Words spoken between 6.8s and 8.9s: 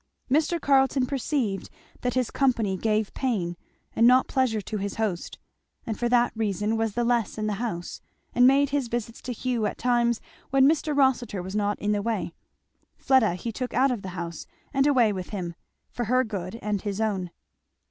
the less in the house, and made his